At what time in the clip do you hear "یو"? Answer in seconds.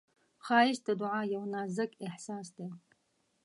1.35-1.43